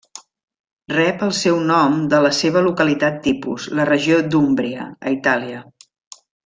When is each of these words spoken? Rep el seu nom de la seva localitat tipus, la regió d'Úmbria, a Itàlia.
Rep 0.93 1.25
el 1.25 1.33
seu 1.39 1.59
nom 1.73 1.99
de 2.15 2.23
la 2.27 2.33
seva 2.39 2.65
localitat 2.69 3.21
tipus, 3.29 3.71
la 3.81 3.89
regió 3.93 4.21
d'Úmbria, 4.33 4.93
a 5.09 5.19
Itàlia. 5.21 5.65